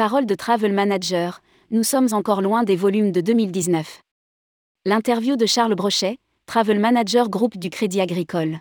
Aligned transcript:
Parole 0.00 0.24
de 0.24 0.34
Travel 0.34 0.72
Manager, 0.72 1.42
nous 1.70 1.82
sommes 1.82 2.08
encore 2.12 2.40
loin 2.40 2.64
des 2.64 2.74
volumes 2.74 3.12
de 3.12 3.20
2019. 3.20 4.00
L'interview 4.86 5.36
de 5.36 5.44
Charles 5.44 5.74
Brochet, 5.74 6.16
Travel 6.46 6.80
Manager 6.80 7.28
Group 7.28 7.58
du 7.58 7.68
Crédit 7.68 8.00
Agricole. 8.00 8.60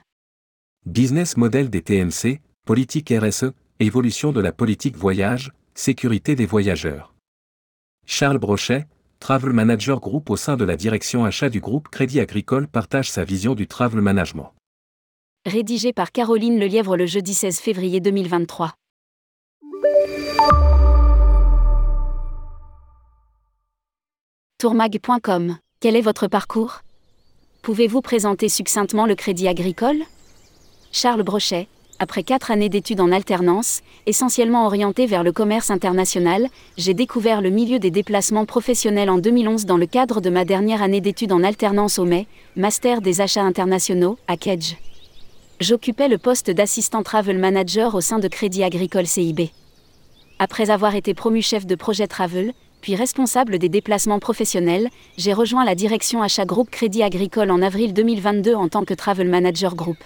Business 0.86 1.38
model 1.38 1.70
des 1.70 1.82
TMC, 1.82 2.42
politique 2.66 3.14
RSE, 3.18 3.54
évolution 3.80 4.34
de 4.34 4.42
la 4.42 4.52
politique 4.52 4.98
voyage, 4.98 5.54
sécurité 5.76 6.36
des 6.36 6.46
voyageurs. 6.46 7.16
Charles 8.06 8.40
Brochet, 8.40 8.86
Travel 9.22 9.54
Manager 9.54 10.02
Group 10.02 10.30
au 10.30 10.36
sein 10.36 10.58
de 10.58 10.66
la 10.66 10.76
direction 10.76 11.24
achat 11.24 11.50
du 11.50 11.62
groupe 11.62 11.88
Crédit 11.88 12.20
Agricole 12.20 12.68
partage 12.68 13.10
sa 13.10 13.24
vision 13.24 13.56
du 13.56 13.66
travel 13.66 14.02
management. 14.02 14.52
Rédigé 15.46 15.94
par 15.94 16.12
Caroline 16.12 16.60
Lelièvre 16.60 16.98
le 16.98 17.06
jeudi 17.06 17.34
16 17.34 17.62
février 17.62 18.02
2023. 18.02 18.74
Tourmag.com 24.62 25.56
Quel 25.80 25.96
est 25.96 26.02
votre 26.02 26.28
parcours? 26.28 26.82
Pouvez-vous 27.62 28.02
présenter 28.02 28.50
succinctement 28.50 29.06
le 29.06 29.16
Crédit 29.16 29.48
Agricole? 29.48 30.00
Charles 30.92 31.24
Brochet, 31.24 31.70
après 31.98 32.24
quatre 32.24 32.52
années 32.52 32.68
d'études 32.68 33.00
en 33.00 33.14
alternance, 33.14 33.80
essentiellement 34.06 34.66
orientées 34.66 35.06
vers 35.06 35.24
le 35.24 35.32
commerce 35.32 35.72
international, 35.72 36.50
j'ai 36.78 36.94
découvert 36.94 37.42
le 37.42 37.52
milieu 37.52 37.80
des 37.80 37.90
déplacements 37.90 38.46
professionnels 38.46 39.10
en 39.10 39.18
2011 39.18 39.66
dans 39.66 39.78
le 39.78 39.86
cadre 39.86 40.20
de 40.20 40.30
ma 40.30 40.44
dernière 40.44 40.82
année 40.82 41.00
d'études 41.00 41.32
en 41.32 41.42
alternance 41.42 41.98
au 41.98 42.04
mai, 42.04 42.28
Master 42.58 43.00
des 43.00 43.22
achats 43.22 43.44
internationaux, 43.44 44.18
à 44.28 44.36
Kedge. 44.36 44.76
J'occupais 45.62 46.10
le 46.10 46.18
poste 46.18 46.52
d'assistant 46.52 47.02
travel 47.02 47.38
manager 47.38 47.96
au 47.96 48.02
sein 48.02 48.20
de 48.20 48.28
Crédit 48.28 48.66
Agricole 48.66 49.08
CIB. 49.08 49.52
Après 50.38 50.70
avoir 50.70 50.96
été 50.96 51.14
promu 51.14 51.42
chef 51.42 51.66
de 51.66 51.76
projet 51.76 52.08
travel, 52.08 52.54
puis 52.82 52.96
responsable 52.96 53.60
des 53.60 53.70
déplacements 53.70 54.20
professionnels, 54.20 54.90
j'ai 55.18 55.34
rejoint 55.34 55.66
la 55.66 55.76
direction 55.76 56.22
achat 56.22 56.46
groupe 56.46 56.70
Crédit 56.70 57.04
Agricole 57.04 57.52
en 57.52 57.62
avril 57.62 57.94
2022 57.94 58.56
en 58.56 58.68
tant 58.70 58.86
que 58.86 58.94
travel 58.94 59.28
manager 59.28 59.76
groupe. 59.76 60.04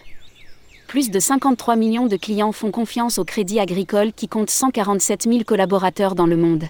Plus 0.87 1.09
de 1.09 1.19
53 1.19 1.75
millions 1.75 2.07
de 2.07 2.17
clients 2.17 2.51
font 2.51 2.71
confiance 2.71 3.17
au 3.17 3.25
Crédit 3.25 3.59
Agricole 3.59 4.13
qui 4.13 4.27
compte 4.27 4.49
147 4.49 5.23
000 5.23 5.43
collaborateurs 5.43 6.15
dans 6.15 6.27
le 6.27 6.37
monde. 6.37 6.65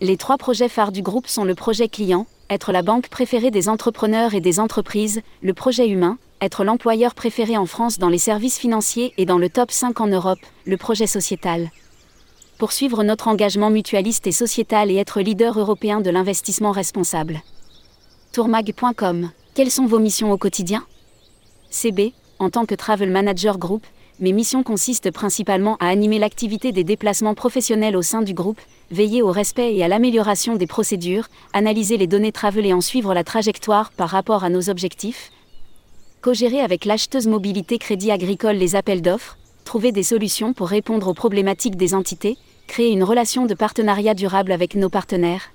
Les 0.00 0.16
trois 0.16 0.36
projets 0.36 0.68
phares 0.68 0.92
du 0.92 1.02
groupe 1.02 1.26
sont 1.28 1.44
le 1.44 1.54
projet 1.54 1.88
client, 1.88 2.26
être 2.50 2.72
la 2.72 2.82
banque 2.82 3.08
préférée 3.08 3.50
des 3.50 3.68
entrepreneurs 3.68 4.34
et 4.34 4.40
des 4.40 4.60
entreprises, 4.60 5.22
le 5.42 5.54
projet 5.54 5.88
humain, 5.88 6.18
être 6.40 6.62
l'employeur 6.62 7.14
préféré 7.14 7.56
en 7.56 7.66
France 7.66 7.98
dans 7.98 8.08
les 8.08 8.18
services 8.18 8.58
financiers 8.58 9.14
et 9.16 9.24
dans 9.24 9.38
le 9.38 9.48
top 9.48 9.70
5 9.70 10.00
en 10.00 10.08
Europe, 10.08 10.40
le 10.66 10.76
projet 10.76 11.06
sociétal. 11.06 11.70
Poursuivre 12.58 13.02
notre 13.02 13.26
engagement 13.26 13.68
mutualiste 13.68 14.28
et 14.28 14.32
sociétal 14.32 14.88
et 14.88 14.96
être 14.96 15.20
leader 15.20 15.58
européen 15.58 16.00
de 16.00 16.08
l'investissement 16.08 16.70
responsable. 16.70 17.42
Tourmag.com 18.32 19.30
Quelles 19.54 19.72
sont 19.72 19.86
vos 19.86 19.98
missions 19.98 20.30
au 20.30 20.38
quotidien? 20.38 20.84
CB, 21.70 22.12
en 22.38 22.50
tant 22.50 22.64
que 22.64 22.76
Travel 22.76 23.10
Manager 23.10 23.58
Group, 23.58 23.84
mes 24.20 24.32
missions 24.32 24.62
consistent 24.62 25.10
principalement 25.10 25.76
à 25.80 25.88
animer 25.88 26.20
l'activité 26.20 26.70
des 26.70 26.84
déplacements 26.84 27.34
professionnels 27.34 27.96
au 27.96 28.02
sein 28.02 28.22
du 28.22 28.34
groupe, 28.34 28.60
veiller 28.92 29.20
au 29.20 29.32
respect 29.32 29.74
et 29.74 29.82
à 29.82 29.88
l'amélioration 29.88 30.54
des 30.54 30.68
procédures, 30.68 31.26
analyser 31.52 31.96
les 31.96 32.06
données 32.06 32.30
travel 32.30 32.66
et 32.66 32.72
en 32.72 32.80
suivre 32.80 33.14
la 33.14 33.24
trajectoire 33.24 33.90
par 33.90 34.10
rapport 34.10 34.44
à 34.44 34.50
nos 34.50 34.70
objectifs, 34.70 35.32
co-gérer 36.22 36.60
avec 36.60 36.84
l'acheteuse 36.84 37.26
mobilité 37.26 37.78
Crédit 37.78 38.12
Agricole 38.12 38.54
les 38.54 38.76
appels 38.76 39.02
d'offres, 39.02 39.38
trouver 39.64 39.90
des 39.90 40.02
solutions 40.02 40.52
pour 40.52 40.68
répondre 40.68 41.08
aux 41.08 41.14
problématiques 41.14 41.76
des 41.76 41.94
entités, 41.94 42.36
créer 42.66 42.92
une 42.92 43.02
relation 43.02 43.46
de 43.46 43.54
partenariat 43.54 44.14
durable 44.14 44.52
avec 44.52 44.74
nos 44.74 44.88
partenaires, 44.88 45.50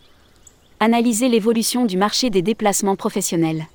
analyser 0.79 1.29
l'évolution 1.29 1.85
du 1.85 1.97
marché 1.97 2.29
des 2.29 2.41
déplacements 2.41 2.95
professionnels. 2.95 3.67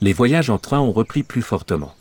Les 0.00 0.12
voyages 0.12 0.50
en 0.50 0.58
train 0.58 0.80
ont 0.80 0.92
repris 0.92 1.22
plus 1.22 1.42
fortement 1.42 1.92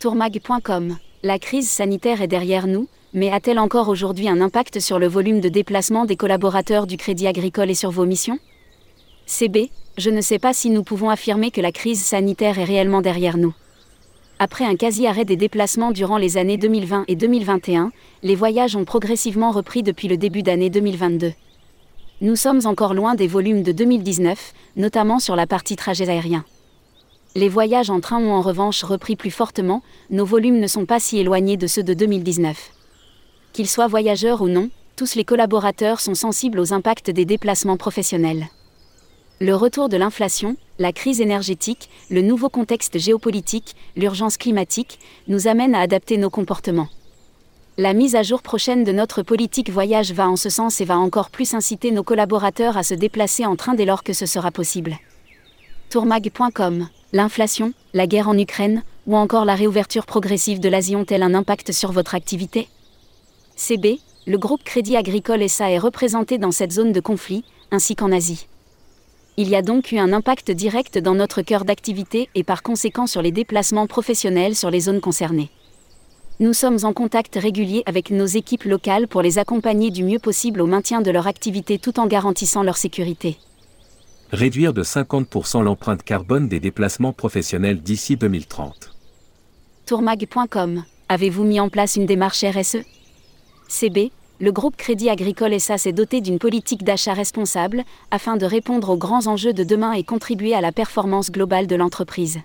tourmag.com. 0.00 0.96
La 1.22 1.38
crise 1.38 1.68
sanitaire 1.68 2.22
est 2.22 2.26
derrière 2.26 2.66
nous, 2.66 2.88
mais 3.12 3.30
a-t-elle 3.30 3.58
encore 3.58 3.90
aujourd'hui 3.90 4.30
un 4.30 4.40
impact 4.40 4.80
sur 4.80 4.98
le 4.98 5.06
volume 5.06 5.40
de 5.40 5.50
déplacement 5.50 6.06
des 6.06 6.16
collaborateurs 6.16 6.86
du 6.86 6.96
Crédit 6.96 7.26
Agricole 7.26 7.70
et 7.70 7.74
sur 7.74 7.90
vos 7.90 8.06
missions? 8.06 8.38
CB, 9.26 9.70
je 9.98 10.08
ne 10.08 10.22
sais 10.22 10.38
pas 10.38 10.54
si 10.54 10.70
nous 10.70 10.84
pouvons 10.84 11.10
affirmer 11.10 11.50
que 11.50 11.60
la 11.60 11.70
crise 11.70 12.02
sanitaire 12.02 12.58
est 12.58 12.64
réellement 12.64 13.02
derrière 13.02 13.36
nous. 13.36 13.52
Après 14.42 14.64
un 14.64 14.74
quasi-arrêt 14.74 15.26
des 15.26 15.36
déplacements 15.36 15.92
durant 15.92 16.16
les 16.16 16.38
années 16.38 16.56
2020 16.56 17.04
et 17.08 17.14
2021, 17.14 17.92
les 18.22 18.34
voyages 18.34 18.74
ont 18.74 18.86
progressivement 18.86 19.50
repris 19.50 19.82
depuis 19.82 20.08
le 20.08 20.16
début 20.16 20.42
d'année 20.42 20.70
2022. 20.70 21.34
Nous 22.22 22.36
sommes 22.36 22.62
encore 22.64 22.94
loin 22.94 23.14
des 23.14 23.26
volumes 23.26 23.62
de 23.62 23.72
2019, 23.72 24.54
notamment 24.76 25.18
sur 25.18 25.36
la 25.36 25.46
partie 25.46 25.76
trajet 25.76 26.08
aérien. 26.08 26.46
Les 27.34 27.50
voyages 27.50 27.90
en 27.90 28.00
train 28.00 28.18
ont 28.18 28.32
en 28.32 28.40
revanche 28.40 28.82
repris 28.82 29.14
plus 29.14 29.30
fortement, 29.30 29.82
nos 30.08 30.24
volumes 30.24 30.58
ne 30.58 30.66
sont 30.66 30.86
pas 30.86 31.00
si 31.00 31.18
éloignés 31.18 31.58
de 31.58 31.66
ceux 31.66 31.82
de 31.82 31.92
2019. 31.92 32.56
Qu'ils 33.52 33.68
soient 33.68 33.88
voyageurs 33.88 34.40
ou 34.40 34.48
non, 34.48 34.70
tous 34.96 35.16
les 35.16 35.24
collaborateurs 35.24 36.00
sont 36.00 36.14
sensibles 36.14 36.60
aux 36.60 36.72
impacts 36.72 37.10
des 37.10 37.26
déplacements 37.26 37.76
professionnels. 37.76 38.48
Le 39.42 39.56
retour 39.56 39.88
de 39.88 39.96
l'inflation, 39.96 40.58
la 40.78 40.92
crise 40.92 41.22
énergétique, 41.22 41.88
le 42.10 42.20
nouveau 42.20 42.50
contexte 42.50 42.98
géopolitique, 42.98 43.74
l'urgence 43.96 44.36
climatique, 44.36 44.98
nous 45.28 45.48
amènent 45.48 45.74
à 45.74 45.80
adapter 45.80 46.18
nos 46.18 46.28
comportements. 46.28 46.90
La 47.78 47.94
mise 47.94 48.16
à 48.16 48.22
jour 48.22 48.42
prochaine 48.42 48.84
de 48.84 48.92
notre 48.92 49.22
politique 49.22 49.70
voyage 49.70 50.12
va 50.12 50.28
en 50.28 50.36
ce 50.36 50.50
sens 50.50 50.82
et 50.82 50.84
va 50.84 50.98
encore 50.98 51.30
plus 51.30 51.54
inciter 51.54 51.90
nos 51.90 52.02
collaborateurs 52.02 52.76
à 52.76 52.82
se 52.82 52.92
déplacer 52.92 53.46
en 53.46 53.56
train 53.56 53.72
dès 53.72 53.86
lors 53.86 54.02
que 54.02 54.12
ce 54.12 54.26
sera 54.26 54.50
possible. 54.50 54.98
Tourmag.com 55.88 56.88
L'inflation, 57.14 57.72
la 57.94 58.06
guerre 58.06 58.28
en 58.28 58.36
Ukraine, 58.36 58.82
ou 59.06 59.16
encore 59.16 59.46
la 59.46 59.54
réouverture 59.54 60.04
progressive 60.04 60.60
de 60.60 60.68
l'Asie 60.68 60.96
ont-elles 60.96 61.22
un 61.22 61.32
impact 61.32 61.72
sur 61.72 61.92
votre 61.92 62.14
activité? 62.14 62.68
CB, 63.56 64.00
le 64.26 64.36
groupe 64.36 64.64
Crédit 64.64 64.98
Agricole 64.98 65.48
SA 65.48 65.70
est 65.70 65.78
représenté 65.78 66.36
dans 66.36 66.52
cette 66.52 66.72
zone 66.72 66.92
de 66.92 67.00
conflit, 67.00 67.42
ainsi 67.70 67.96
qu'en 67.96 68.12
Asie. 68.12 68.46
Il 69.40 69.48
y 69.48 69.56
a 69.56 69.62
donc 69.62 69.90
eu 69.90 69.96
un 69.96 70.12
impact 70.12 70.50
direct 70.50 70.98
dans 70.98 71.14
notre 71.14 71.40
cœur 71.40 71.64
d'activité 71.64 72.28
et 72.34 72.44
par 72.44 72.62
conséquent 72.62 73.06
sur 73.06 73.22
les 73.22 73.32
déplacements 73.32 73.86
professionnels 73.86 74.54
sur 74.54 74.70
les 74.70 74.80
zones 74.80 75.00
concernées. 75.00 75.48
Nous 76.40 76.52
sommes 76.52 76.76
en 76.82 76.92
contact 76.92 77.36
régulier 77.36 77.82
avec 77.86 78.10
nos 78.10 78.26
équipes 78.26 78.64
locales 78.64 79.08
pour 79.08 79.22
les 79.22 79.38
accompagner 79.38 79.90
du 79.90 80.04
mieux 80.04 80.18
possible 80.18 80.60
au 80.60 80.66
maintien 80.66 81.00
de 81.00 81.10
leur 81.10 81.26
activité 81.26 81.78
tout 81.78 81.98
en 81.98 82.06
garantissant 82.06 82.62
leur 82.62 82.76
sécurité 82.76 83.38
réduire 84.30 84.74
de 84.74 84.84
50% 84.84 85.62
l'empreinte 85.62 86.02
carbone 86.02 86.46
des 86.46 86.60
déplacements 86.60 87.14
professionnels 87.14 87.80
d'ici 87.80 88.16
2030. 88.16 88.94
Tourmag.com, 89.86 90.84
avez-vous 91.08 91.44
mis 91.44 91.60
en 91.60 91.70
place 91.70 91.96
une 91.96 92.04
démarche 92.04 92.44
RSE 92.44 92.84
CB, 93.68 94.12
le 94.40 94.52
groupe 94.52 94.76
Crédit 94.76 95.10
Agricole 95.10 95.60
SA 95.60 95.76
s'est 95.76 95.92
doté 95.92 96.22
d'une 96.22 96.38
politique 96.38 96.82
d'achat 96.82 97.12
responsable 97.12 97.84
afin 98.10 98.38
de 98.38 98.46
répondre 98.46 98.88
aux 98.88 98.96
grands 98.96 99.26
enjeux 99.26 99.52
de 99.52 99.64
demain 99.64 99.92
et 99.92 100.02
contribuer 100.02 100.54
à 100.54 100.62
la 100.62 100.72
performance 100.72 101.30
globale 101.30 101.66
de 101.66 101.76
l'entreprise. 101.76 102.40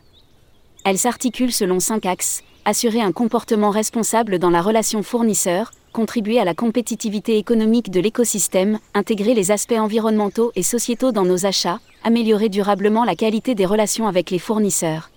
Elle 0.84 0.98
s'articule 0.98 1.54
selon 1.54 1.80
cinq 1.80 2.06
axes 2.06 2.44
assurer 2.66 3.00
un 3.00 3.12
comportement 3.12 3.70
responsable 3.70 4.40
dans 4.40 4.50
la 4.50 4.62
relation 4.62 5.04
fournisseur, 5.04 5.72
contribuer 5.94 6.40
à 6.40 6.46
la 6.46 6.56
compétitivité 6.56 7.38
économique 7.38 7.92
de 7.92 8.02
l'écosystème, 8.02 8.80
intégrer 8.94 9.34
les 9.34 9.52
aspects 9.52 9.80
environnementaux 9.80 10.52
et 10.56 10.64
sociétaux 10.64 11.12
dans 11.12 11.26
nos 11.26 11.46
achats, 11.46 11.80
améliorer 12.04 12.50
durablement 12.50 13.06
la 13.06 13.16
qualité 13.16 13.56
des 13.56 13.66
relations 13.66 14.08
avec 14.08 14.32
les 14.32 14.40
fournisseurs. 14.40 15.12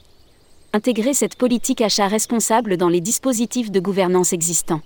Intégrer 0.75 1.15
cette 1.15 1.37
politique 1.37 1.81
achat 1.81 2.07
responsable 2.07 2.77
dans 2.77 2.91
les 2.91 3.01
dispositifs 3.01 3.73
de 3.73 3.81
gouvernance 3.81 4.33
existants. 4.33 4.83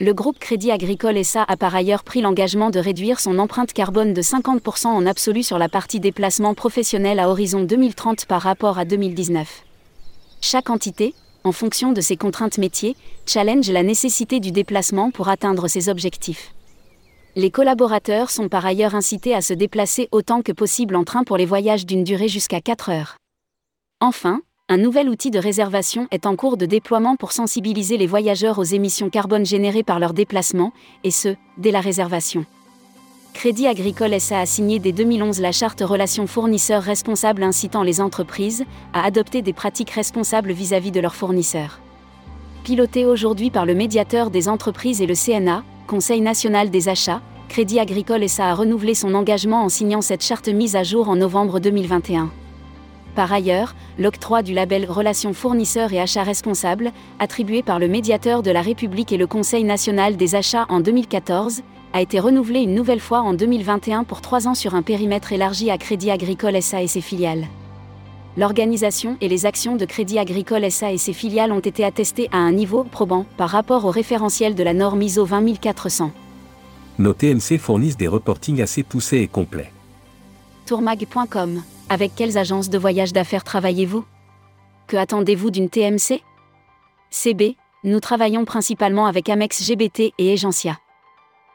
Le 0.00 0.14
groupe 0.14 0.38
Crédit 0.38 0.70
Agricole 0.70 1.24
SA 1.24 1.42
a 1.42 1.56
par 1.56 1.74
ailleurs 1.74 2.04
pris 2.04 2.20
l'engagement 2.20 2.70
de 2.70 2.78
réduire 2.78 3.18
son 3.18 3.36
empreinte 3.40 3.72
carbone 3.72 4.14
de 4.14 4.22
50% 4.22 4.86
en 4.86 5.04
absolu 5.06 5.42
sur 5.42 5.58
la 5.58 5.68
partie 5.68 5.98
déplacement 5.98 6.54
professionnel 6.54 7.18
à 7.18 7.28
horizon 7.28 7.64
2030 7.64 8.26
par 8.26 8.42
rapport 8.42 8.78
à 8.78 8.84
2019. 8.84 9.64
Chaque 10.40 10.70
entité, 10.70 11.14
en 11.42 11.50
fonction 11.50 11.90
de 11.90 12.00
ses 12.00 12.16
contraintes 12.16 12.58
métiers, 12.58 12.94
challenge 13.26 13.68
la 13.70 13.82
nécessité 13.82 14.38
du 14.38 14.52
déplacement 14.52 15.10
pour 15.10 15.28
atteindre 15.28 15.66
ses 15.66 15.88
objectifs. 15.88 16.54
Les 17.34 17.50
collaborateurs 17.50 18.30
sont 18.30 18.48
par 18.48 18.64
ailleurs 18.64 18.94
incités 18.94 19.34
à 19.34 19.40
se 19.40 19.52
déplacer 19.52 20.08
autant 20.12 20.42
que 20.42 20.52
possible 20.52 20.94
en 20.94 21.02
train 21.02 21.24
pour 21.24 21.36
les 21.36 21.46
voyages 21.46 21.86
d'une 21.86 22.04
durée 22.04 22.28
jusqu'à 22.28 22.60
4 22.60 22.90
heures. 22.90 23.16
Enfin, 24.00 24.42
un 24.70 24.76
nouvel 24.76 25.08
outil 25.08 25.30
de 25.30 25.38
réservation 25.38 26.08
est 26.10 26.26
en 26.26 26.36
cours 26.36 26.58
de 26.58 26.66
déploiement 26.66 27.16
pour 27.16 27.32
sensibiliser 27.32 27.96
les 27.96 28.06
voyageurs 28.06 28.58
aux 28.58 28.64
émissions 28.64 29.08
carbone 29.08 29.46
générées 29.46 29.82
par 29.82 29.98
leur 29.98 30.12
déplacement, 30.12 30.74
et 31.04 31.10
ce, 31.10 31.36
dès 31.56 31.70
la 31.70 31.80
réservation. 31.80 32.44
Crédit 33.32 33.66
Agricole 33.66 34.20
SA 34.20 34.40
a 34.40 34.46
signé 34.46 34.78
dès 34.78 34.92
2011 34.92 35.40
la 35.40 35.52
charte 35.52 35.80
Relations 35.80 36.26
fournisseurs 36.26 36.82
responsables 36.82 37.44
incitant 37.44 37.82
les 37.82 38.02
entreprises 38.02 38.64
à 38.92 39.04
adopter 39.04 39.40
des 39.40 39.54
pratiques 39.54 39.90
responsables 39.90 40.52
vis-à-vis 40.52 40.90
de 40.90 41.00
leurs 41.00 41.14
fournisseurs. 41.14 41.80
Pilotée 42.62 43.06
aujourd'hui 43.06 43.50
par 43.50 43.64
le 43.64 43.74
médiateur 43.74 44.30
des 44.30 44.50
entreprises 44.50 45.00
et 45.00 45.06
le 45.06 45.14
CNA, 45.14 45.62
Conseil 45.86 46.20
national 46.20 46.68
des 46.68 46.90
achats, 46.90 47.22
Crédit 47.48 47.80
Agricole 47.80 48.28
SA 48.28 48.50
a 48.50 48.54
renouvelé 48.54 48.92
son 48.92 49.14
engagement 49.14 49.64
en 49.64 49.70
signant 49.70 50.02
cette 50.02 50.22
charte 50.22 50.48
mise 50.48 50.76
à 50.76 50.82
jour 50.82 51.08
en 51.08 51.16
novembre 51.16 51.58
2021. 51.58 52.30
Par 53.18 53.32
ailleurs, 53.32 53.74
l'octroi 53.98 54.42
du 54.44 54.54
label 54.54 54.86
Relations 54.88 55.32
fournisseurs 55.32 55.92
et 55.92 55.98
achats 55.98 56.22
responsables, 56.22 56.92
attribué 57.18 57.64
par 57.64 57.80
le 57.80 57.88
médiateur 57.88 58.44
de 58.44 58.52
la 58.52 58.62
République 58.62 59.10
et 59.10 59.16
le 59.16 59.26
Conseil 59.26 59.64
national 59.64 60.16
des 60.16 60.36
achats 60.36 60.66
en 60.68 60.78
2014, 60.78 61.62
a 61.94 62.00
été 62.00 62.20
renouvelé 62.20 62.60
une 62.60 62.76
nouvelle 62.76 63.00
fois 63.00 63.22
en 63.22 63.34
2021 63.34 64.04
pour 64.04 64.20
trois 64.20 64.46
ans 64.46 64.54
sur 64.54 64.76
un 64.76 64.82
périmètre 64.82 65.32
élargi 65.32 65.68
à 65.68 65.78
Crédit 65.78 66.12
Agricole 66.12 66.62
SA 66.62 66.80
et 66.80 66.86
ses 66.86 67.00
filiales. 67.00 67.48
L'organisation 68.36 69.16
et 69.20 69.26
les 69.26 69.46
actions 69.46 69.74
de 69.74 69.84
Crédit 69.84 70.20
Agricole 70.20 70.70
SA 70.70 70.92
et 70.92 70.96
ses 70.96 71.12
filiales 71.12 71.50
ont 71.50 71.58
été 71.58 71.84
attestées 71.84 72.28
à 72.30 72.36
un 72.36 72.52
niveau 72.52 72.84
probant 72.84 73.26
par 73.36 73.50
rapport 73.50 73.84
au 73.84 73.90
référentiel 73.90 74.54
de 74.54 74.62
la 74.62 74.74
norme 74.74 75.02
ISO 75.02 75.26
20400. 75.26 76.12
Nos 77.00 77.14
TMC 77.14 77.58
fournissent 77.58 77.96
des 77.96 78.06
reportings 78.06 78.62
assez 78.62 78.84
poussés 78.84 79.22
et 79.22 79.26
complets. 79.26 79.72
Tourmag.com. 80.66 81.62
Avec 81.90 82.14
quelles 82.14 82.36
agences 82.36 82.68
de 82.68 82.76
voyage 82.76 83.14
d'affaires 83.14 83.44
travaillez-vous? 83.44 84.04
Que 84.88 84.98
attendez-vous 84.98 85.50
d'une 85.50 85.70
TMC 85.70 86.20
CB, 87.10 87.56
nous 87.82 88.00
travaillons 88.00 88.44
principalement 88.44 89.06
avec 89.06 89.30
Amex 89.30 89.66
GBT 89.66 90.12
et 90.18 90.32
Agencia. 90.32 90.78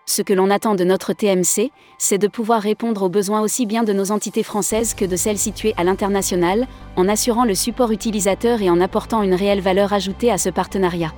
Ce 0.07 0.23
que 0.23 0.33
l'on 0.33 0.49
attend 0.49 0.73
de 0.73 0.83
notre 0.83 1.13
TMC, 1.13 1.71
c'est 1.99 2.17
de 2.17 2.27
pouvoir 2.27 2.63
répondre 2.63 3.03
aux 3.03 3.09
besoins 3.09 3.41
aussi 3.41 3.67
bien 3.67 3.83
de 3.83 3.93
nos 3.93 4.11
entités 4.11 4.41
françaises 4.41 4.95
que 4.95 5.05
de 5.05 5.15
celles 5.15 5.37
situées 5.37 5.75
à 5.77 5.83
l'international, 5.83 6.67
en 6.95 7.07
assurant 7.07 7.45
le 7.45 7.53
support 7.53 7.91
utilisateur 7.91 8.63
et 8.63 8.71
en 8.71 8.81
apportant 8.81 9.21
une 9.21 9.35
réelle 9.35 9.61
valeur 9.61 9.93
ajoutée 9.93 10.31
à 10.31 10.39
ce 10.39 10.49
partenariat. 10.49 11.13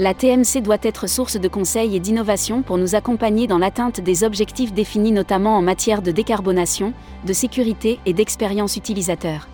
La 0.00 0.14
TMC 0.14 0.62
doit 0.62 0.78
être 0.80 1.06
source 1.06 1.38
de 1.38 1.46
conseils 1.46 1.94
et 1.94 2.00
d'innovation 2.00 2.62
pour 2.62 2.78
nous 2.78 2.94
accompagner 2.94 3.46
dans 3.46 3.58
l'atteinte 3.58 4.00
des 4.00 4.24
objectifs 4.24 4.72
définis 4.72 5.12
notamment 5.12 5.58
en 5.58 5.60
matière 5.60 6.00
de 6.00 6.10
décarbonation, 6.10 6.94
de 7.26 7.34
sécurité 7.34 7.98
et 8.06 8.14
d'expérience 8.14 8.76
utilisateur. 8.76 9.46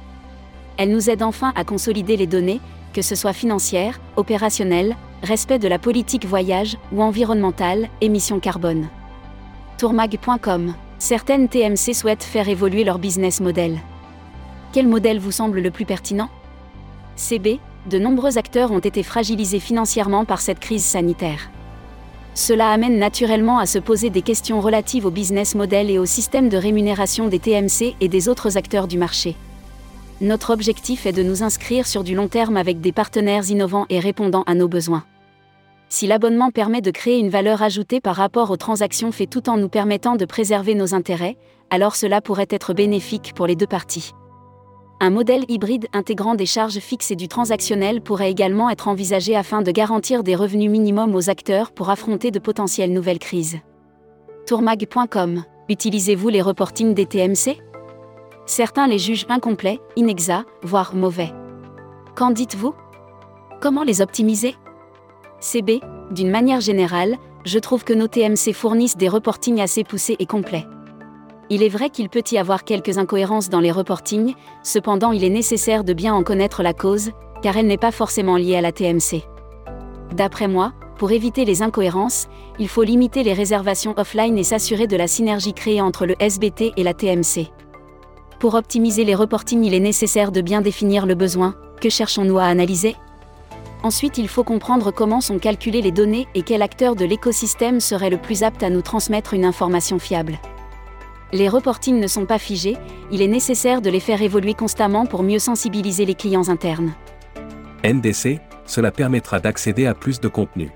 Elle 0.76 0.92
nous 0.92 1.10
aide 1.10 1.24
enfin 1.24 1.52
à 1.56 1.64
consolider 1.64 2.16
les 2.16 2.28
données, 2.28 2.60
que 2.92 3.02
ce 3.02 3.16
soit 3.16 3.32
financières, 3.32 3.98
opérationnelles, 4.14 4.94
respect 5.24 5.58
de 5.58 5.66
la 5.66 5.80
politique 5.80 6.26
voyage 6.26 6.78
ou 6.92 7.02
environnementale, 7.02 7.88
émissions 8.00 8.38
carbone. 8.38 8.86
Tourmag.com. 9.78 10.74
Certaines 11.00 11.48
TMC 11.48 11.92
souhaitent 11.92 12.22
faire 12.22 12.48
évoluer 12.48 12.84
leur 12.84 13.00
business 13.00 13.40
model. 13.40 13.80
Quel 14.72 14.86
modèle 14.86 15.18
vous 15.18 15.32
semble 15.32 15.58
le 15.58 15.72
plus 15.72 15.86
pertinent? 15.86 16.30
CB, 17.16 17.58
de 17.88 17.98
nombreux 17.98 18.38
acteurs 18.38 18.72
ont 18.72 18.78
été 18.78 19.02
fragilisés 19.02 19.60
financièrement 19.60 20.24
par 20.24 20.40
cette 20.40 20.58
crise 20.58 20.84
sanitaire. 20.84 21.50
Cela 22.34 22.70
amène 22.70 22.98
naturellement 22.98 23.58
à 23.58 23.66
se 23.66 23.78
poser 23.78 24.10
des 24.10 24.22
questions 24.22 24.60
relatives 24.60 25.06
au 25.06 25.10
business 25.10 25.54
model 25.54 25.90
et 25.90 25.98
au 25.98 26.04
système 26.04 26.48
de 26.48 26.56
rémunération 26.56 27.28
des 27.28 27.38
TMC 27.38 27.94
et 28.00 28.08
des 28.08 28.28
autres 28.28 28.58
acteurs 28.58 28.88
du 28.88 28.98
marché. 28.98 29.36
Notre 30.20 30.52
objectif 30.52 31.06
est 31.06 31.12
de 31.12 31.22
nous 31.22 31.42
inscrire 31.42 31.86
sur 31.86 32.04
du 32.04 32.14
long 32.14 32.28
terme 32.28 32.56
avec 32.56 32.80
des 32.80 32.92
partenaires 32.92 33.50
innovants 33.50 33.86
et 33.88 34.00
répondant 34.00 34.44
à 34.46 34.54
nos 34.54 34.68
besoins. 34.68 35.04
Si 35.88 36.06
l'abonnement 36.06 36.50
permet 36.50 36.80
de 36.80 36.90
créer 36.90 37.18
une 37.18 37.30
valeur 37.30 37.62
ajoutée 37.62 38.00
par 38.00 38.16
rapport 38.16 38.50
aux 38.50 38.56
transactions 38.56 39.12
faites 39.12 39.30
tout 39.30 39.48
en 39.48 39.56
nous 39.56 39.68
permettant 39.68 40.16
de 40.16 40.24
préserver 40.24 40.74
nos 40.74 40.94
intérêts, 40.94 41.36
alors 41.70 41.96
cela 41.96 42.20
pourrait 42.20 42.48
être 42.50 42.74
bénéfique 42.74 43.32
pour 43.34 43.46
les 43.46 43.56
deux 43.56 43.66
parties. 43.66 44.12
Un 44.98 45.10
modèle 45.10 45.44
hybride 45.48 45.88
intégrant 45.92 46.34
des 46.34 46.46
charges 46.46 46.78
fixes 46.78 47.10
et 47.10 47.16
du 47.16 47.28
transactionnel 47.28 48.00
pourrait 48.00 48.30
également 48.30 48.70
être 48.70 48.88
envisagé 48.88 49.36
afin 49.36 49.60
de 49.60 49.70
garantir 49.70 50.22
des 50.22 50.34
revenus 50.34 50.70
minimums 50.70 51.14
aux 51.14 51.28
acteurs 51.28 51.70
pour 51.72 51.90
affronter 51.90 52.30
de 52.30 52.38
potentielles 52.38 52.92
nouvelles 52.92 53.18
crises. 53.18 53.58
Tourmag.com 54.46 55.44
Utilisez-vous 55.68 56.28
les 56.30 56.40
reportings 56.40 56.94
des 56.94 57.04
TMC 57.04 57.58
Certains 58.46 58.86
les 58.86 58.98
jugent 58.98 59.26
incomplets, 59.28 59.80
inexacts, 59.96 60.48
voire 60.62 60.94
mauvais. 60.94 61.32
Qu'en 62.14 62.30
dites-vous? 62.30 62.72
Comment 63.60 63.82
les 63.82 64.00
optimiser? 64.00 64.54
CB, 65.40 65.80
d'une 66.10 66.30
manière 66.30 66.62
générale, 66.62 67.16
je 67.44 67.58
trouve 67.58 67.84
que 67.84 67.92
nos 67.92 68.08
TMC 68.08 68.54
fournissent 68.54 68.96
des 68.96 69.08
reportings 69.08 69.60
assez 69.60 69.84
poussés 69.84 70.16
et 70.18 70.26
complets. 70.26 70.66
Il 71.48 71.62
est 71.62 71.68
vrai 71.68 71.90
qu'il 71.90 72.08
peut 72.08 72.24
y 72.32 72.38
avoir 72.38 72.64
quelques 72.64 72.98
incohérences 72.98 73.48
dans 73.48 73.60
les 73.60 73.70
reportings, 73.70 74.34
cependant 74.64 75.12
il 75.12 75.22
est 75.22 75.30
nécessaire 75.30 75.84
de 75.84 75.92
bien 75.92 76.12
en 76.12 76.24
connaître 76.24 76.62
la 76.62 76.74
cause, 76.74 77.12
car 77.40 77.56
elle 77.56 77.68
n'est 77.68 77.76
pas 77.76 77.92
forcément 77.92 78.36
liée 78.36 78.56
à 78.56 78.60
la 78.60 78.72
TMC. 78.72 79.22
D'après 80.12 80.48
moi, 80.48 80.72
pour 80.98 81.12
éviter 81.12 81.44
les 81.44 81.62
incohérences, 81.62 82.26
il 82.58 82.68
faut 82.68 82.82
limiter 82.82 83.22
les 83.22 83.34
réservations 83.34 83.94
offline 83.96 84.38
et 84.38 84.42
s'assurer 84.42 84.86
de 84.86 84.96
la 84.96 85.06
synergie 85.06 85.52
créée 85.52 85.80
entre 85.80 86.06
le 86.06 86.16
SBT 86.18 86.72
et 86.76 86.82
la 86.82 86.94
TMC. 86.94 87.48
Pour 88.40 88.54
optimiser 88.54 89.04
les 89.04 89.14
reportings, 89.14 89.64
il 89.64 89.74
est 89.74 89.80
nécessaire 89.80 90.32
de 90.32 90.40
bien 90.40 90.62
définir 90.62 91.06
le 91.06 91.14
besoin, 91.14 91.54
que 91.80 91.90
cherchons-nous 91.90 92.38
à 92.38 92.44
analyser? 92.44 92.96
Ensuite, 93.82 94.18
il 94.18 94.26
faut 94.26 94.42
comprendre 94.42 94.90
comment 94.90 95.20
sont 95.20 95.38
calculées 95.38 95.82
les 95.82 95.92
données 95.92 96.26
et 96.34 96.42
quel 96.42 96.62
acteur 96.62 96.96
de 96.96 97.04
l'écosystème 97.04 97.78
serait 97.78 98.10
le 98.10 98.18
plus 98.18 98.42
apte 98.42 98.62
à 98.62 98.70
nous 98.70 98.82
transmettre 98.82 99.32
une 99.32 99.44
information 99.44 99.98
fiable. 99.98 100.40
Les 101.32 101.48
reportings 101.48 102.00
ne 102.00 102.06
sont 102.06 102.26
pas 102.26 102.38
figés, 102.38 102.76
il 103.10 103.20
est 103.20 103.28
nécessaire 103.28 103.82
de 103.82 103.90
les 103.90 104.00
faire 104.00 104.22
évoluer 104.22 104.54
constamment 104.54 105.06
pour 105.06 105.22
mieux 105.22 105.38
sensibiliser 105.38 106.04
les 106.04 106.14
clients 106.14 106.48
internes. 106.48 106.94
NDC, 107.84 108.40
cela 108.64 108.90
permettra 108.90 109.40
d'accéder 109.40 109.86
à 109.86 109.94
plus 109.94 110.20
de 110.20 110.28
contenu. 110.28 110.70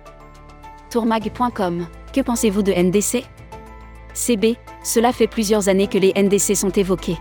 Tourmag.com, 0.90 1.86
que 2.12 2.20
pensez-vous 2.20 2.62
de 2.62 2.72
NDC 2.72 3.24
CB, 4.12 4.56
cela 4.82 5.12
fait 5.12 5.28
plusieurs 5.28 5.68
années 5.68 5.86
que 5.86 5.98
les 5.98 6.12
NDC 6.12 6.56
sont 6.56 6.70
évoqués. 6.70 7.16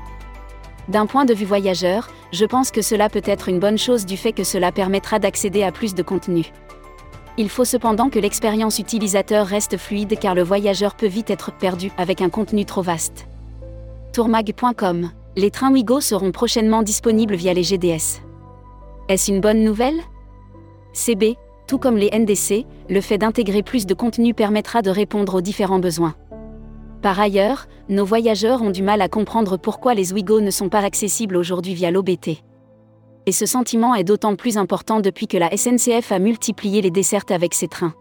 D'un 0.87 1.05
point 1.05 1.25
de 1.25 1.35
vue 1.35 1.45
voyageur, 1.45 2.09
je 2.33 2.45
pense 2.45 2.71
que 2.71 2.81
cela 2.81 3.09
peut 3.09 3.21
être 3.25 3.47
une 3.47 3.59
bonne 3.59 3.77
chose 3.77 4.07
du 4.07 4.17
fait 4.17 4.33
que 4.33 4.43
cela 4.43 4.71
permettra 4.71 5.19
d'accéder 5.19 5.61
à 5.61 5.71
plus 5.71 5.93
de 5.93 6.01
contenu. 6.01 6.51
Il 7.39 7.47
faut 7.47 7.63
cependant 7.63 8.09
que 8.09 8.19
l'expérience 8.19 8.79
utilisateur 8.79 9.47
reste 9.47 9.77
fluide 9.77 10.19
car 10.19 10.35
le 10.35 10.43
voyageur 10.43 10.93
peut 10.93 11.07
vite 11.07 11.29
être 11.29 11.53
perdu 11.57 11.89
avec 11.97 12.21
un 12.21 12.27
contenu 12.27 12.65
trop 12.65 12.81
vaste. 12.81 13.29
Tourmag.com 14.11 15.09
Les 15.37 15.49
trains 15.49 15.71
Wigo 15.71 16.01
seront 16.01 16.33
prochainement 16.33 16.83
disponibles 16.83 17.35
via 17.35 17.53
les 17.53 17.63
GDS. 17.63 18.19
Est-ce 19.07 19.31
une 19.31 19.39
bonne 19.39 19.63
nouvelle? 19.63 20.01
CB, 20.91 21.37
tout 21.65 21.77
comme 21.77 21.95
les 21.95 22.09
NDC, 22.09 22.65
le 22.89 22.99
fait 22.99 23.17
d'intégrer 23.17 23.63
plus 23.63 23.85
de 23.85 23.93
contenu 23.93 24.33
permettra 24.33 24.81
de 24.81 24.89
répondre 24.89 25.35
aux 25.35 25.41
différents 25.41 25.79
besoins. 25.79 26.15
Par 27.01 27.21
ailleurs, 27.21 27.67
nos 27.87 28.03
voyageurs 28.03 28.61
ont 28.61 28.71
du 28.71 28.83
mal 28.83 29.01
à 29.01 29.07
comprendre 29.07 29.55
pourquoi 29.55 29.93
les 29.93 30.11
Ouigo 30.11 30.41
ne 30.41 30.51
sont 30.51 30.67
pas 30.67 30.83
accessibles 30.83 31.37
aujourd'hui 31.37 31.73
via 31.73 31.89
l'OBT. 31.89 32.43
Et 33.29 33.31
ce 33.31 33.45
sentiment 33.45 33.93
est 33.93 34.03
d'autant 34.03 34.35
plus 34.35 34.57
important 34.57 35.01
depuis 35.01 35.27
que 35.27 35.37
la 35.37 35.55
SNCF 35.55 36.11
a 36.11 36.17
multiplié 36.17 36.81
les 36.81 36.89
dessertes 36.89 37.29
avec 37.29 37.53
ses 37.53 37.67
trains. 37.67 37.93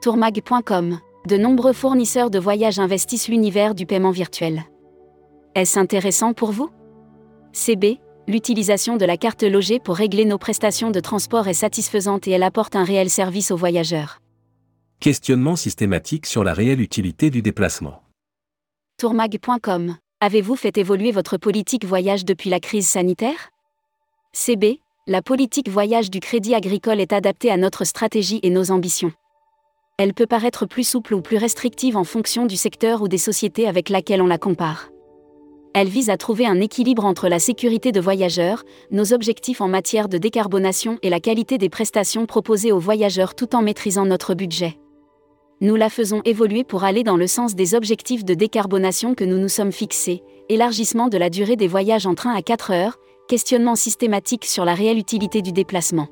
Tourmag.com 0.00 1.00
De 1.26 1.36
nombreux 1.36 1.74
fournisseurs 1.74 2.30
de 2.30 2.38
voyages 2.38 2.78
investissent 2.78 3.28
l'univers 3.28 3.74
du 3.74 3.84
paiement 3.84 4.10
virtuel. 4.10 4.62
Est-ce 5.54 5.78
intéressant 5.78 6.32
pour 6.32 6.52
vous? 6.52 6.70
CB, 7.52 8.00
l'utilisation 8.26 8.96
de 8.96 9.04
la 9.04 9.18
carte 9.18 9.42
logée 9.42 9.80
pour 9.80 9.96
régler 9.96 10.24
nos 10.24 10.38
prestations 10.38 10.90
de 10.90 11.00
transport 11.00 11.46
est 11.46 11.52
satisfaisante 11.52 12.26
et 12.26 12.30
elle 12.30 12.42
apporte 12.42 12.74
un 12.74 12.84
réel 12.84 13.10
service 13.10 13.50
aux 13.50 13.56
voyageurs. 13.58 14.22
Questionnement 14.98 15.56
systématique 15.56 16.24
sur 16.24 16.42
la 16.42 16.54
réelle 16.54 16.80
utilité 16.80 17.28
du 17.28 17.42
déplacement 17.42 18.00
tourmag.com. 18.96 19.96
Avez-vous 20.22 20.56
fait 20.56 20.78
évoluer 20.78 21.12
votre 21.12 21.36
politique 21.36 21.84
voyage 21.84 22.24
depuis 22.24 22.48
la 22.48 22.60
crise 22.60 22.88
sanitaire? 22.88 23.50
CB, 24.40 24.78
la 25.08 25.20
politique 25.20 25.68
voyage 25.68 26.12
du 26.12 26.20
Crédit 26.20 26.54
Agricole 26.54 27.00
est 27.00 27.12
adaptée 27.12 27.50
à 27.50 27.56
notre 27.56 27.84
stratégie 27.84 28.38
et 28.44 28.50
nos 28.50 28.70
ambitions. 28.70 29.10
Elle 29.98 30.14
peut 30.14 30.28
paraître 30.28 30.64
plus 30.64 30.86
souple 30.86 31.14
ou 31.14 31.20
plus 31.20 31.38
restrictive 31.38 31.96
en 31.96 32.04
fonction 32.04 32.46
du 32.46 32.56
secteur 32.56 33.02
ou 33.02 33.08
des 33.08 33.18
sociétés 33.18 33.66
avec 33.66 33.88
laquelle 33.88 34.22
on 34.22 34.28
la 34.28 34.38
compare. 34.38 34.90
Elle 35.74 35.88
vise 35.88 36.08
à 36.08 36.16
trouver 36.16 36.46
un 36.46 36.60
équilibre 36.60 37.04
entre 37.04 37.28
la 37.28 37.40
sécurité 37.40 37.90
de 37.90 38.00
voyageurs, 38.00 38.62
nos 38.92 39.12
objectifs 39.12 39.60
en 39.60 39.66
matière 39.66 40.08
de 40.08 40.18
décarbonation 40.18 41.00
et 41.02 41.10
la 41.10 41.18
qualité 41.18 41.58
des 41.58 41.68
prestations 41.68 42.24
proposées 42.24 42.70
aux 42.70 42.78
voyageurs 42.78 43.34
tout 43.34 43.56
en 43.56 43.62
maîtrisant 43.62 44.06
notre 44.06 44.34
budget 44.34 44.78
nous 45.60 45.74
la 45.74 45.90
faisons 45.90 46.22
évoluer 46.24 46.62
pour 46.62 46.84
aller 46.84 47.02
dans 47.02 47.16
le 47.16 47.26
sens 47.26 47.56
des 47.56 47.74
objectifs 47.74 48.24
de 48.24 48.34
décarbonation 48.34 49.14
que 49.14 49.24
nous 49.24 49.38
nous 49.38 49.48
sommes 49.48 49.72
fixés, 49.72 50.22
élargissement 50.48 51.08
de 51.08 51.18
la 51.18 51.30
durée 51.30 51.56
des 51.56 51.66
voyages 51.66 52.06
en 52.06 52.14
train 52.14 52.32
à 52.32 52.42
4 52.42 52.70
heures, 52.70 52.98
questionnement 53.28 53.76
systématique 53.76 54.46
sur 54.46 54.64
la 54.64 54.74
réelle 54.74 54.98
utilité 54.98 55.42
du 55.42 55.52
déplacement. 55.52 56.08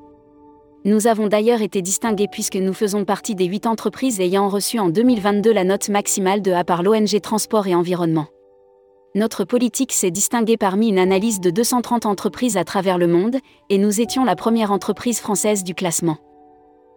Nous 0.84 1.08
avons 1.08 1.26
d'ailleurs 1.26 1.62
été 1.62 1.82
distingués 1.82 2.28
puisque 2.30 2.56
nous 2.56 2.72
faisons 2.72 3.04
partie 3.04 3.34
des 3.34 3.46
8 3.46 3.66
entreprises 3.66 4.20
ayant 4.20 4.48
reçu 4.48 4.78
en 4.78 4.88
2022 4.88 5.52
la 5.52 5.64
note 5.64 5.88
maximale 5.88 6.42
de 6.42 6.52
A 6.52 6.62
par 6.62 6.84
l'ONG 6.84 7.20
Transport 7.20 7.66
et 7.66 7.74
Environnement. 7.74 8.26
Notre 9.16 9.44
politique 9.44 9.92
s'est 9.92 10.10
distinguée 10.10 10.58
parmi 10.58 10.88
une 10.90 10.98
analyse 10.98 11.40
de 11.40 11.50
230 11.50 12.04
entreprises 12.06 12.58
à 12.58 12.64
travers 12.64 12.98
le 12.98 13.06
monde, 13.06 13.38
et 13.70 13.78
nous 13.78 14.00
étions 14.00 14.24
la 14.24 14.36
première 14.36 14.70
entreprise 14.70 15.18
française 15.20 15.64
du 15.64 15.74
classement. 15.74 16.18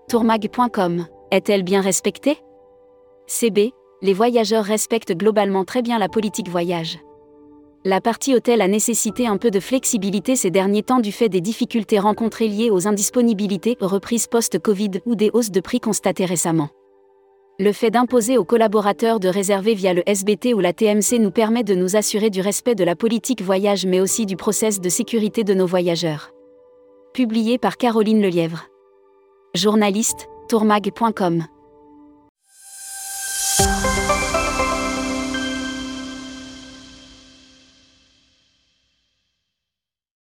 Tourmag.com 0.09 1.07
est-elle 1.31 1.63
bien 1.63 1.79
respectée? 1.79 2.37
CB, 3.27 3.71
les 4.01 4.13
voyageurs 4.13 4.65
respectent 4.65 5.15
globalement 5.15 5.63
très 5.63 5.81
bien 5.81 5.97
la 5.97 6.09
politique 6.09 6.49
voyage. 6.49 6.99
La 7.85 8.01
partie 8.01 8.35
hôtel 8.35 8.59
a 8.59 8.67
nécessité 8.67 9.25
un 9.25 9.37
peu 9.37 9.51
de 9.51 9.61
flexibilité 9.61 10.35
ces 10.35 10.51
derniers 10.51 10.83
temps 10.83 10.99
du 10.99 11.13
fait 11.13 11.29
des 11.29 11.39
difficultés 11.39 11.97
rencontrées 11.97 12.49
liées 12.49 12.69
aux 12.69 12.89
indisponibilités, 12.89 13.77
reprises 13.79 14.27
post-Covid 14.27 14.99
ou 15.05 15.15
des 15.15 15.29
hausses 15.31 15.51
de 15.51 15.61
prix 15.61 15.79
constatées 15.79 16.25
récemment. 16.25 16.69
Le 17.57 17.71
fait 17.71 17.89
d'imposer 17.89 18.37
aux 18.37 18.43
collaborateurs 18.43 19.21
de 19.21 19.29
réserver 19.29 19.75
via 19.75 19.93
le 19.93 20.03
SBT 20.05 20.53
ou 20.53 20.59
la 20.59 20.73
TMC 20.73 21.19
nous 21.19 21.31
permet 21.31 21.63
de 21.63 21.73
nous 21.73 21.95
assurer 21.95 22.29
du 22.29 22.41
respect 22.41 22.75
de 22.75 22.83
la 22.83 22.97
politique 22.97 23.41
voyage 23.41 23.85
mais 23.85 24.01
aussi 24.01 24.25
du 24.25 24.35
process 24.35 24.81
de 24.81 24.89
sécurité 24.89 25.45
de 25.45 25.53
nos 25.53 25.65
voyageurs. 25.65 26.31
Publié 27.13 27.57
par 27.57 27.77
Caroline 27.77 28.21
Lelièvre. 28.21 28.67
Journaliste, 29.55 30.27
tourmag.com 30.49 31.45